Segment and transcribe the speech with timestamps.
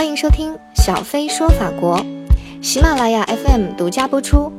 [0.00, 2.02] 欢迎收听小飞说法国，
[2.62, 4.50] 喜马拉雅 FM 独家播出，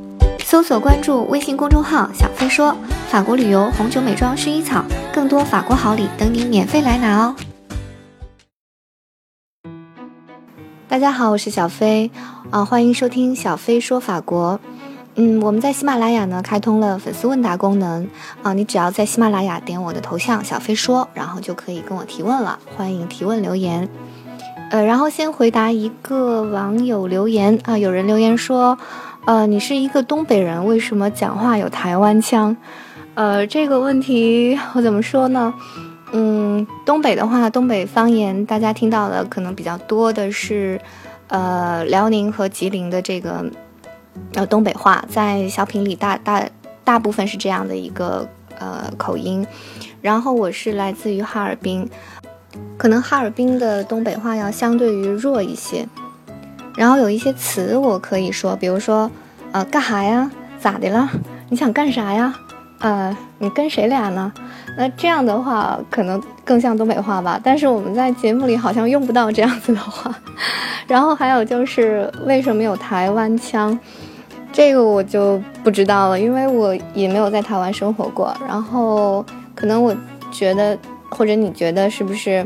[0.44, 2.76] 搜索关注微信公众号“小飞说
[3.08, 7.34] 法国旅游、红酒、美妆、薰衣草”，更多法国好礼等你免费来拿哦！
[10.86, 12.12] 大家好，我是小飞
[12.52, 14.60] 啊，欢迎收听小飞说法国。
[15.16, 18.08] 嗯，我们在喜马拉雅呢开通了粉丝问答功能
[18.44, 23.88] 啊，你只要在喜马拉雅点我的头像“小飞说”，然后就可以跟我提问了，欢迎提问留言。
[24.72, 28.78] 呃，然后先回答一个网友留言啊，有人留言说，
[29.26, 32.56] 呃，你是一个东北人，为什么讲话有台湾腔？
[33.12, 35.52] 呃，这个问题我怎么说呢？
[36.12, 40.80] 嗯，东北的话，东北方言大家听到的可能比较多的是，
[41.28, 43.44] 呃，辽宁和吉林的这个
[44.32, 46.48] 呃东北话，在小品里大大
[46.82, 48.26] 大部分是这样的一个
[48.58, 49.46] 呃口音，
[50.00, 51.86] 然后我是来自于哈尔滨。
[52.82, 55.86] 可能哈尔滨的东北话要相对于弱一些，
[56.74, 59.08] 然后有一些词我可以说，比如说，
[59.52, 60.28] 呃，干啥呀？
[60.58, 61.08] 咋的了？
[61.48, 62.34] 你想干啥呀？
[62.80, 64.32] 呃，你跟谁俩呢？
[64.76, 70.12] 那这样的话可能更像东北话吧，但是我们在节目里好像用不到这样子的话。
[70.88, 73.78] 然后还有就是为什么有台湾腔，
[74.52, 78.36] 这个我就不知道了，因为我也没有在台湾生活过。
[78.48, 79.94] 然后可能我
[80.32, 80.76] 觉得。
[81.14, 82.42] 或者你觉得是不是，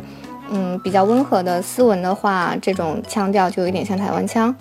[0.50, 4.54] 嗯，比较温和的斯文的话，这种腔调就有点像台湾腔？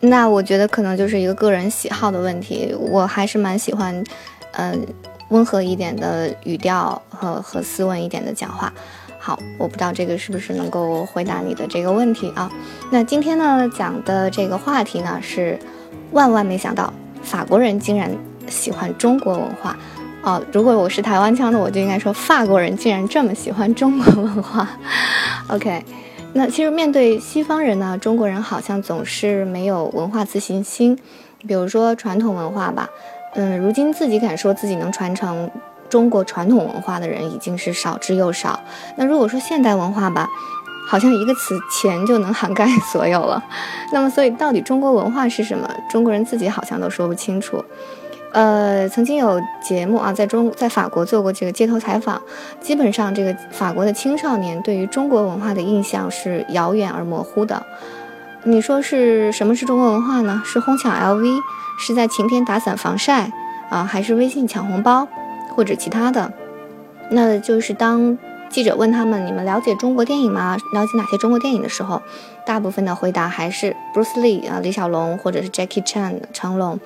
[0.00, 2.74] 那我觉得可能就是一个个人喜好的问题。
[2.78, 4.02] 我还是蛮喜欢，
[4.52, 4.86] 嗯，
[5.28, 8.72] 温和一点的语调和和斯文一点的讲话。
[9.18, 12.50] 好，我不知道这个是不是能够回答你的这个问题啊？
[12.90, 15.58] 那今天呢讲的这个话题呢是，
[16.12, 16.90] 万万没想到
[17.22, 18.10] 法国人竟然
[18.48, 19.76] 喜欢中国文化。
[20.22, 24.68] 哦，如果我是台湾腔的，我就应该说法国人竟然这么喜欢中国文化。
[25.48, 25.82] OK，
[26.34, 30.98] 那其实面对西方人呢，中国人好像总是没有文化自信心。
[31.48, 32.86] 比如说传统文化吧，
[33.34, 35.50] 嗯，如今自己敢说自己能传承
[35.88, 38.60] 中国传统文化的人已经是少之又少。
[38.98, 40.28] 那如果说现代文化吧，
[40.86, 43.42] 好像一个词“钱”就能涵盖 所有了。
[43.90, 45.66] 那么，所以到底中国文化是什么？
[45.88, 47.64] 中国人自己好像都说不清楚。
[48.32, 52.20] 呃，曾经有节目啊，在中在法国做过这个街头采访，
[52.60, 57.64] 基本上这个法国的青少年对于中国文化的印象是遥远而模糊的。
[58.44, 60.42] 你说是什么是中国文化呢？
[60.44, 61.38] 是哄抢 LV，
[61.78, 63.30] 是在晴天打伞防晒
[63.68, 65.08] 啊，还是微信抢红包，
[65.54, 66.32] 或者其他的？
[67.10, 68.16] 那就是当。
[68.50, 70.56] 记者问他们：“你们了解中国电影吗？
[70.72, 72.02] 了解哪些中国电影的时候，
[72.44, 76.80] 大部分的回答还是 Bruce Lee 啊，李小龙，或者是 Jackie Chan 成龙。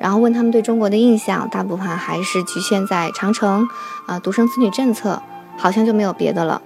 [0.00, 3.68] 然后问他们对中国的印象，大部分还是局限在长城
[4.06, 5.22] 啊，独生子女政策，
[5.58, 6.62] 好像就没有别的了。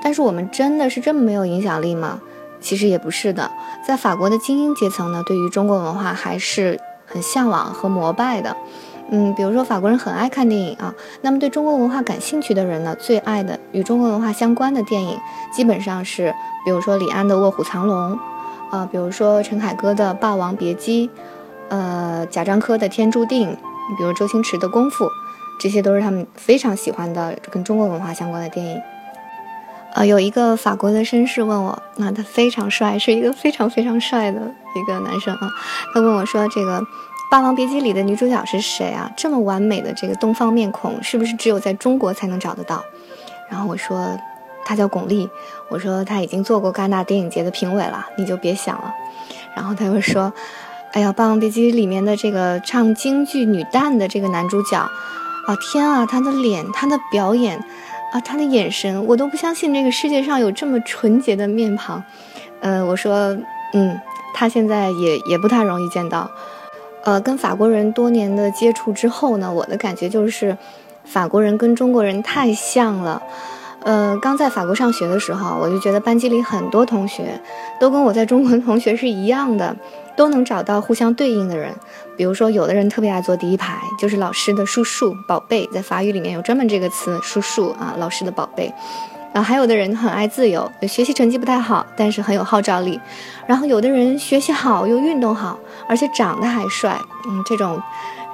[0.00, 2.20] 但是我们真的是这么没有影响力吗？
[2.60, 3.50] 其实也不是的，
[3.84, 8.56] 在法国的精英阶层呢，对于中国文化还是很向往和膜拜的。”
[9.12, 15.18] 嗯，比如说法国人很爱看电影啊，那么对中国文化感兴趣的人呢，最爱的与中国文化相关的电影，
[15.52, 16.32] 基本上是，
[16.64, 18.12] 比如说李安的《卧虎藏龙》，
[18.70, 21.08] 啊，比如说陈凯歌的《霸王别姬》，
[21.70, 23.48] 呃，贾樟柯的《天注定》，
[23.98, 25.04] 比如周星驰的《功夫》，
[25.58, 28.80] 这些都是他们非常喜欢的跟中国文化相关的电影。
[29.94, 34.40] 呃，有一个法国的绅士问我，那他非常帅，是一个非常非常帅的
[34.76, 35.50] 一个男生啊，
[35.92, 36.80] 他问我说这个。
[37.30, 39.08] 《霸王别姬》里的女主角是谁啊？
[39.16, 42.84] 这么完美的这个东方面孔，是不是只有在中国才能找得到？
[43.48, 44.18] 然后我说，
[44.64, 45.30] 她叫巩俐。
[45.68, 48.92] 我说她已经做过戛纳电影节的评委了，你就别想了。
[49.54, 50.32] 然后他又说，
[50.90, 57.56] 哎呀，《霸王别姬》里面的这个唱京剧女旦的这个男主角，啊天啊，他的脸，他的表演，
[58.12, 62.02] 啊他的眼神，我都不相信这个世界上有这么纯洁的面庞。
[62.60, 63.36] 呃，我说，
[63.72, 64.00] 嗯，
[64.34, 66.28] 他现在也也不太容易见到。
[67.02, 70.56] 呃，跟法国人多年的接触之后呢，我的感觉就是，
[71.04, 73.22] 法国人跟中国人太像了。
[73.82, 77.40] 呃，刚在法国上学的时候，我就觉得班级里很多同学
[77.78, 79.74] 都跟我在中国的同学是一样的，
[80.14, 81.72] 都能找到互相对应的人。
[82.14, 88.70] 比如说，有的人特别爱坐第一排，就是老师的叔叔、宝贝，在法语里面有专门这个词“叔叔”啊，老师的宝贝。
[89.32, 93.00] 然后还有的人很爱自由，学习成绩不太好，但是很有号召力。
[93.46, 96.98] 然后有的人学习好又运动好，而且长得还帅，
[97.28, 97.80] 嗯，这种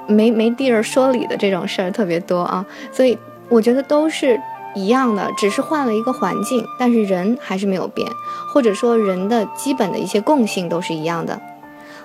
[0.07, 2.65] 没没地儿说理的这种事儿特别多啊。
[2.91, 3.17] 所以
[3.49, 4.39] 我觉得都是
[4.73, 8.07] 一样的，只是换了一个环境，但是人还是没有变，
[8.53, 11.39] 或者说人的基本的一些共性都是一样的。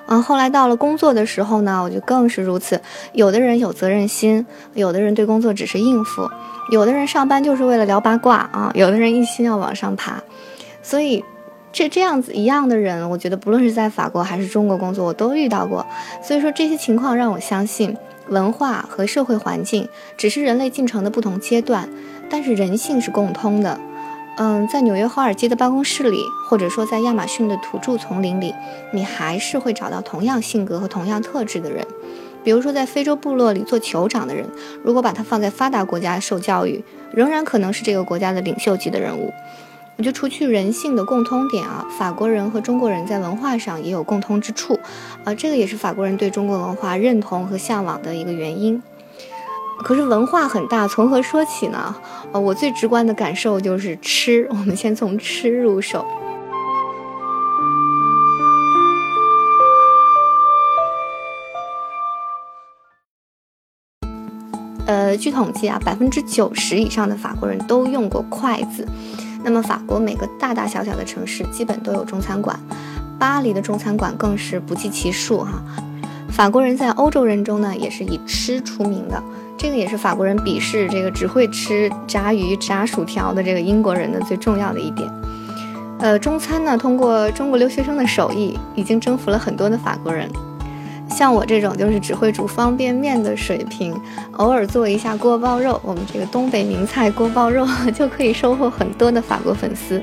[0.06, 2.80] 嗯，后来到了工作的时候呢，我就更是如此。
[3.12, 4.44] 有的人有责任心，
[4.74, 6.28] 有的人对工作只是应付，
[6.70, 10.22] 有的人上班就是为了聊八卦啊，有的人一心要往上爬。
[10.82, 11.24] 所以，
[11.72, 15.86] 这这样子一样的人，我觉得不论是在法国还是中国工作，我都遇到过。
[16.22, 17.96] 所以说这些情况让我相信，
[18.28, 21.88] 文化和社会环境只是人类进程的不同阶段，
[22.28, 23.78] 但是人性是共通的。
[24.38, 28.54] 嗯，在纽约华尔街的办公室里，或者说在亚马逊的土著丛林里，
[28.92, 31.86] 你还是会找到同样性格和同样特质的人。
[32.42, 34.48] 比如说，在非洲部落里做酋长的人，
[34.82, 36.82] 如果把他放在发达国家受教育，
[37.12, 39.32] 仍然可能是这个国家的领袖级的人物。
[39.98, 44.80] 我就除去人性的共通点啊，法国人和中国人在文化上也有共通之处，
[45.22, 48.82] 啊，这个也是法国人对中国文化认同和向往的一个原因。
[49.78, 51.94] 可是文化很大，从何说起呢？
[52.32, 54.46] 呃，我最直观的感受就是吃。
[54.50, 56.04] 我们先从吃入手。
[64.86, 68.86] 呃，据统计啊，百分之九十以上的法国人都用过筷子。
[69.42, 72.58] 那么，法国每个大大小小的城市基本都有中餐馆，
[73.18, 75.62] 巴黎的中餐馆更是不计其数哈。
[76.30, 79.22] 法国人在欧洲人中呢，也是以吃出名的。
[79.62, 85.08] 这个也是法国人鄙视这个只会吃炸鱼、炸薯条的这个英国人的最重要的一点。
[86.00, 90.28] 呃，中餐呢，通过中国留学生的手艺，已经征服了很多的法国人。
[91.08, 93.94] 像我这种就是只会煮方便面的水平，
[94.32, 97.64] 偶尔做一下锅包肉，我们这个东北名菜锅包肉
[97.94, 100.02] 就可以收获很多的法国粉丝。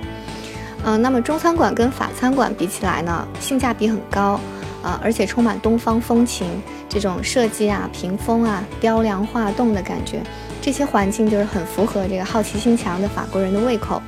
[0.86, 4.40] 嗯，那么中餐馆跟法餐馆比起来呢，性价比很高。
[4.82, 6.48] 啊，而且充满东方风情，
[6.88, 10.22] 这种设计啊、屏风啊、雕梁画栋的感觉，
[10.62, 14.02] 这些环境就是很符合这个好奇心强的法国人的胃口。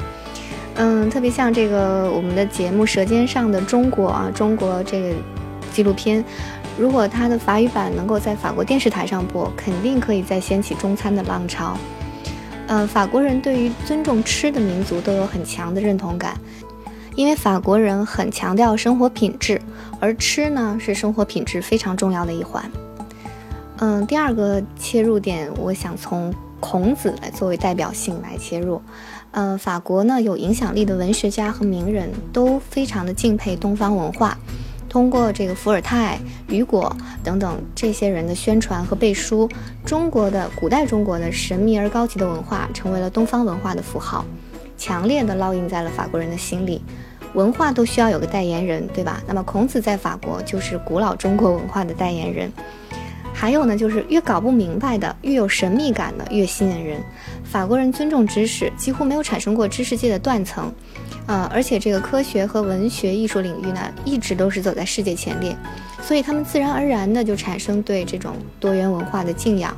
[0.76, 5.14] 嗯，特别像这个我们的节目《舌尖上的中国》啊，中国这个
[5.74, 6.24] 纪录片，
[6.78, 11.78] 如果它的法语版能够在法国电视台上播，肯定可以再掀起中餐的浪潮。
[12.68, 16.36] 嗯，法国人对于尊重吃的民族都有很强的认同感。
[17.14, 19.62] 因为法国人很强调生活品质，
[20.02, 22.70] 而吃呢是生活品质非常重要的一环。
[23.78, 28.82] 嗯，第二个切入点，我想从孔子来作为代表性来切入。
[29.32, 34.38] 呃，法国呢有影响力的文学家和名人都非常的敬佩东方文化，
[34.90, 36.94] 通过这个伏尔泰、雨果
[37.24, 39.50] 等等这些人的宣传和背书，
[39.86, 44.26] 中国的古代中国的神秘而高级的文化成为了东方文化的符号。
[44.78, 46.82] 强烈的烙印在了法国人的心里，
[47.34, 49.22] 文化都需要有个代言人，对吧？
[49.28, 52.52] 那么孔子在法国就是古老中国文化的代言人。
[53.34, 57.02] 还有呢，就是越搞不明白的，越有神秘感的，越吸引人。
[57.44, 60.72] 法国人尊重知识，几乎没有产生过知识界的断层，
[61.26, 65.56] 呃，而且这个科学和文学艺术领域呢，一直都是走在世界前列，
[66.04, 69.76] 所以他们自然而然的就产生对这种多元文化的敬仰。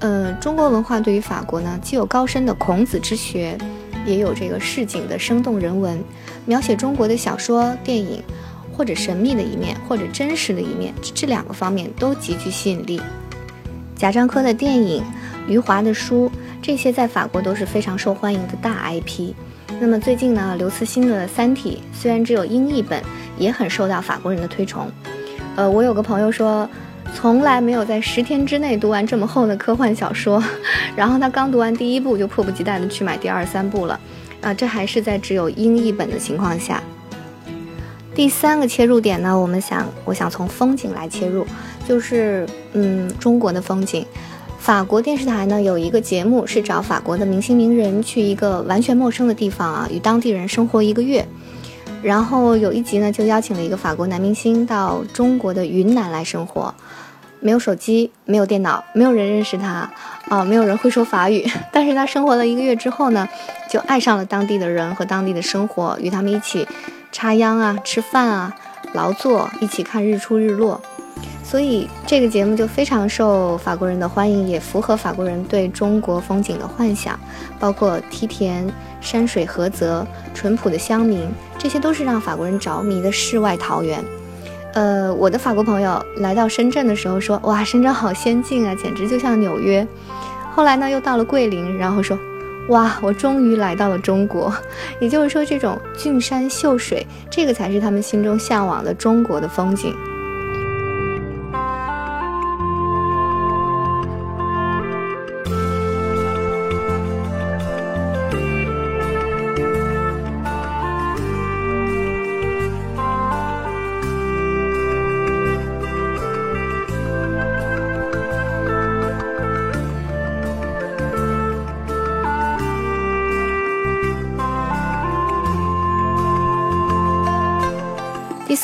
[0.00, 3.56] 呃，中国文化对于法国呢，既有高深的孔子之学。
[4.08, 6.02] 也有这个市井的生动人文，
[6.46, 8.22] 描写中国的小说、电影，
[8.72, 12.98] 或者神秘的一面，或者真实的一面，这两个方面都极具吸引力。
[13.94, 15.04] 贾樟柯的电影、
[15.46, 16.32] 余华的书，
[16.62, 19.34] 这些在法国都是非常受欢迎的大 IP。
[19.78, 23.02] 那么最近呢，刘慈欣的《三体》虽然只有英译本，
[23.36, 24.90] 也很受到法国人的推崇。
[25.54, 26.66] 呃，我有个朋友说。
[27.14, 30.42] 从来没有在十天之内读完这么厚的科幻小说，
[30.94, 33.98] 然后他刚读完第一部就迫不及待的去买第二三部了，
[34.40, 36.80] 啊，这还是在只有英译本的情况下。
[38.14, 41.44] 第三个切入点呢，我们想，我想从风景来切入，
[41.88, 44.06] 就是嗯，中国的风景。
[44.58, 51.26] 法国电视台呢有一个节目是找法国的明星名人去一个完全陌生的地方啊，与当地人生活一个月。
[52.02, 56.72] 然后有一集呢，就邀请了一个法国男明星到中国的云南来生活，
[57.40, 59.90] 没有手机，没有电脑，没有人认识他，
[60.28, 61.44] 啊，没有人会说法语。
[61.72, 63.28] 但是他生活了一个月之后呢，
[63.68, 66.66] 就爱上了当地的人和当地的生活，与他们一起
[67.10, 68.54] 插秧啊、吃饭啊、
[68.92, 70.80] 劳作，一起看日出日落。
[71.42, 77.18] 所以这个节目就非常受法国人的欢迎，也符合法国人对中国风景的幻想，
[77.58, 78.70] 包括梯田、
[79.00, 84.04] 山水、河泽、淳朴的乡民，这些都是让法国人着迷的世外桃源。
[84.74, 89.86] 呃，我的法国朋友来到深圳的时候说：“哇，深圳好先进啊，简直就像纽约。”
[90.54, 92.16] 后来呢，又到了桂林，然后说
[92.68, 94.52] ：“哇，我终于来到了中国。
[95.00, 99.96] ”也就是说，这种俊山秀水，这个才是他们心中向往的中国的风景。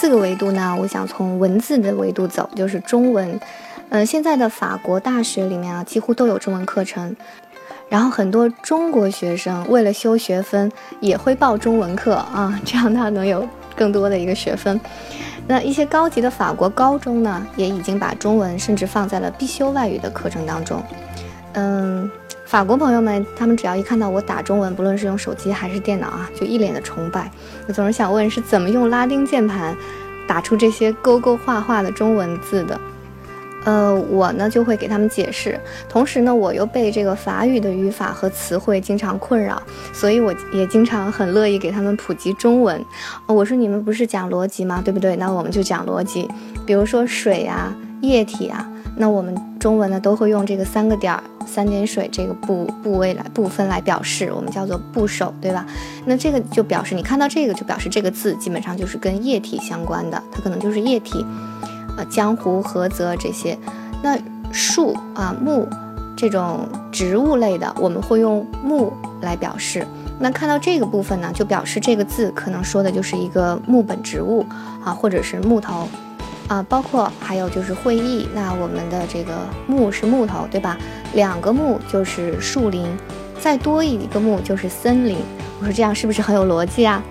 [0.04, 3.40] 四个维度呢，我想从文字的维度走，就是中文。
[3.88, 7.16] 嗯，现在的法国大学里面啊，几乎都有中文课程。
[7.88, 10.70] 然后很多中国学生为了修学分，
[11.00, 14.78] 也会报中文课啊，这样他能有更多的一个学分。
[15.46, 20.82] 那一些高级的法国高中呢，也已经把中文甚至放在了必修外语的课程当中。
[21.54, 22.10] 嗯，
[22.44, 27.30] 法国朋友们，他们只要一看到我打中文，不论是用手机还是电脑啊，就一脸的崇拜。
[27.66, 29.76] 我总是想问，是怎么用拉丁键盘
[30.28, 32.78] 打出这些勾勾画画的中文字的？
[33.64, 35.58] 呃，我呢就会给他们解释，
[35.88, 39.60] 同时呢，我又被这个法语的语法和词汇经常困扰，
[39.90, 42.84] 所以我也经常很乐意给他们普及中文。
[43.26, 44.82] 我说你们不是讲逻辑吗？
[44.84, 45.16] 对不对？
[45.16, 46.28] 那我们就讲逻辑。
[46.66, 47.74] 比如说水啊、
[48.08, 55.66] 液体啊，那我们中文呢都会用这个三个点儿、三点水这个部部位来部分来表示，我们叫做部首，对吧？
[56.06, 61.24] 那这个就表示你看到这个就表示这个字基本上就是跟液体相关的，它可能就是液体。
[61.96, 63.56] 呃，江湖、菏泽这些，
[64.02, 64.18] 那
[64.50, 65.64] 树啊、木
[66.16, 69.86] 这种植物类的，我们会用木来表示。
[70.18, 74.44] 那看到这个部分呢，就表示这个字可能说的就是一个木本植物
[74.84, 75.88] 啊，或者是木头
[76.48, 76.64] 啊。
[76.68, 79.32] 包括还有就是会议，那我们的这个
[79.66, 80.78] 木是木头，对吧？
[81.14, 82.86] 两个木就是树林，
[83.40, 85.18] 再多一个木就是森林。
[85.60, 87.02] 我说这样是不是很有逻辑啊？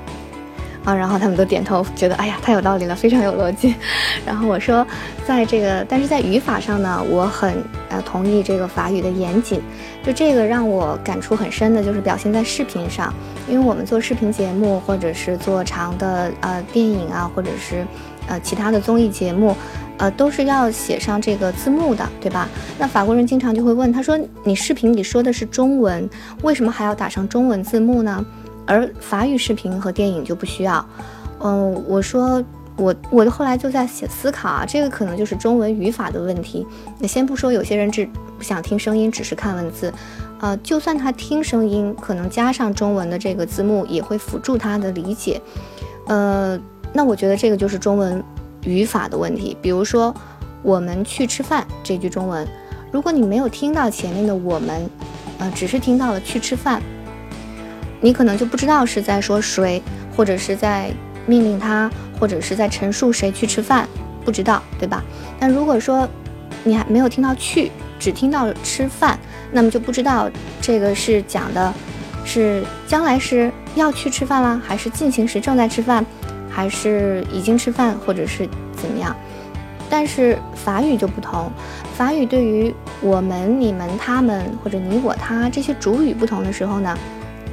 [0.84, 3.74] 啊，然后他们都点头，觉得哎呀，太有道理了，非常有逻辑。
[4.28, 4.86] 然后我说，
[5.25, 9.62] 在这个，但是在语法上呢，我很呃同意这个法语的严谨。
[10.04, 13.13] 就这个让我感触很深的，就是表现在视频上，
[13.48, 17.88] 因为我们做视频节目，或者是做长的呃电影啊，或者是
[18.27, 19.56] 呃其他的综艺节目，
[19.98, 22.48] 呃都是要写上这个字幕的，对吧？
[22.77, 26.10] 那法国人经常就会问，他说你视频里说的是中文，
[26.42, 28.25] 为什么还要打上中文字幕呢？
[28.65, 30.86] 而法语视频和电影就不需要，
[31.42, 32.42] 嗯，我说
[32.77, 36.65] 我我后来就在写思考啊，这个可能就是中文语法的问题。
[36.98, 38.08] 那先不说有些人只
[38.39, 39.94] 想听声音，只是看文字，
[40.39, 45.42] 呃，就算他听声音，可能加上中文的这个字幕也会辅助他的理解。
[46.08, 46.58] 呃，
[46.94, 48.24] 那我觉得这个就是中文
[48.64, 49.58] 语法的问题。
[49.62, 50.14] 比如说
[50.62, 52.48] 我们去吃饭这句中文，
[52.92, 54.90] 如果你没有听到前面的我们，
[55.40, 56.82] 呃，只是听到了去吃饭。
[58.00, 59.82] 你可能就不知道是在说谁，
[60.16, 60.92] 或者是在
[61.26, 63.88] 命令他，或者是在陈述谁去吃饭，
[64.26, 65.04] 不知道，对吧？
[65.40, 66.08] 但如果说
[66.64, 69.18] 你还没有听到去，只听到吃饭，
[69.52, 70.30] 那么就不知道
[70.62, 71.74] 这个是讲的，
[72.26, 76.06] 是将来时要去吃饭啦，还是进行时正在吃饭，
[76.54, 79.16] 还是已经吃饭，或者是怎么样？
[79.90, 81.52] 但是法语就不同，
[81.96, 86.98] 法语对于我们、你们、他们，或者你、我、他这些主语不同的时候呢？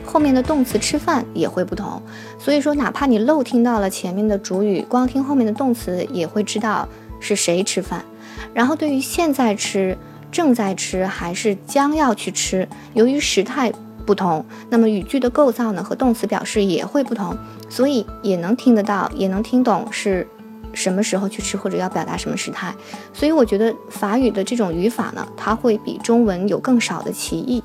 [0.05, 2.03] 后面的动词吃饭也会不同，
[2.39, 6.89] 所以说哪怕你漏听到了前面的主语，光听后面的动词也会知道
[7.21, 8.05] 是谁吃饭。
[8.53, 9.97] 然后对于现在吃、
[10.33, 13.73] 正在吃还是将要去吃，由于时态
[14.07, 17.37] 不同，那么语句的构造呢和动词表示也会不同，
[17.69, 20.27] 所以也能听得到，也能听懂是
[20.73, 22.75] 什么时候去吃或者要表达什么时态。
[23.13, 27.63] 所以我觉得法语的这种语法呢，它会比中文有更少的歧义。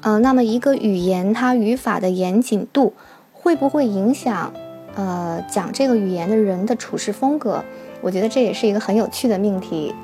[0.00, 2.92] 呃，那么一个语言它语法的严谨度
[3.32, 4.52] 会不会影响
[4.94, 7.64] 呃讲这个语言的人的处事风格？
[8.00, 9.94] 我觉得这也是一个很有趣的命题。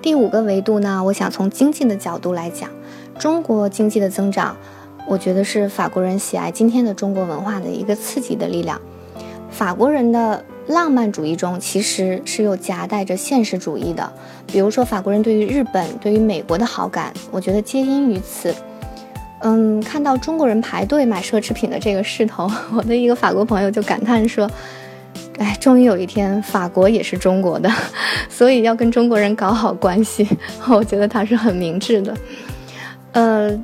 [0.00, 2.70] 第五个维度呢，我想从经济的角度来讲，
[3.18, 4.56] 中国经济的增长，
[5.06, 8.80] 我觉得是法国人喜爱今天的中国文化的一个刺激的力量。
[9.50, 14.12] 法国人的浪漫主义中其实是有夹带着现实主义的，
[14.46, 18.54] 比如说法国人对于日本、对于美国的好感，我觉得皆因于此。
[19.40, 24.50] 嗯，看到中国人排队买奢侈品的这个势头，我的一个法国朋友就感叹说
[25.38, 27.70] ：“哎，终于有一天法国也是中国的，
[28.28, 30.26] 所以要跟中国人搞好关系。
[30.68, 32.14] ”我觉得他是很明智的。
[33.16, 33.58] 呃，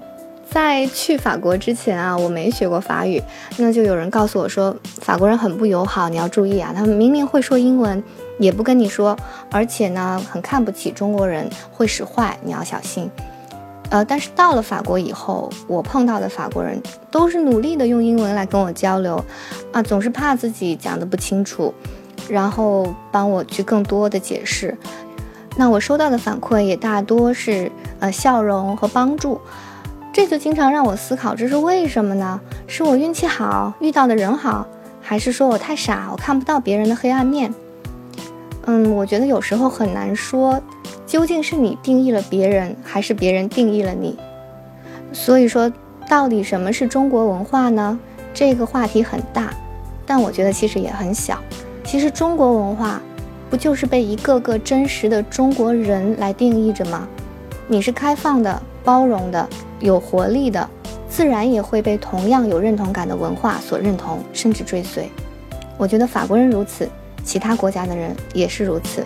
[0.49, 3.23] 在去法国之前啊，我没学过法语，
[3.59, 8.02] 那就有人告诉我说，法国人很不友好，你要注意啊，他们明明会说英文，
[8.38, 9.14] 也不跟你说，
[9.50, 13.11] 而且呢，很看不起中国人，会使坏，你要小心。
[13.90, 19.23] 呃，但是到了法国以后，我碰到的法国人都是努力的用英文来跟我交流，
[19.71, 21.75] 啊，总是怕自己讲的不清楚，
[22.26, 24.75] 然后帮我去更多的解释。
[25.56, 29.40] 那我收到的反馈也大多是呃笑容和帮助，
[30.12, 32.40] 这就经常让我思考，这是为什么呢？
[32.66, 34.66] 是我运气好，遇到的人好，
[35.00, 37.52] 还是说我太傻，我看不到别人的黑暗面？
[38.66, 40.61] 嗯，我觉得有时候很难说。
[41.04, 44.16] 究竟是你定义了别人，还是别人定义了你？
[45.12, 45.71] 所以说，
[46.09, 47.99] 到底什么是中国文化呢？
[48.32, 49.52] 这个话题很大，
[50.06, 51.38] 但我觉得其实也很小。
[51.85, 52.99] 其实中国文化，
[53.52, 57.06] 不就是被一个个真实的中国人来定义着吗？
[57.68, 59.47] 你是开放的、包容的、
[59.78, 60.66] 有活力的，
[61.06, 65.06] 自然也会被同样有认同感的文化所认同，甚至追随。
[65.76, 66.88] 我觉得法国人如此，
[67.23, 69.04] 其他国家的人也是如此。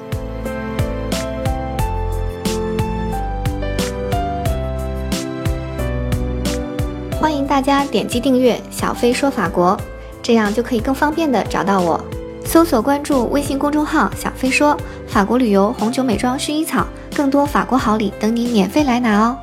[7.21, 9.77] 欢迎大家点击订阅“小飞说法国”，
[10.23, 12.01] 这样就可以更方便的找到我。
[12.47, 14.77] 搜索关注微信公众号“小飞说
[15.09, 19.37] 法国旅游、红酒、美妆、薰衣草”，更多法国好礼等你免费来拿哦。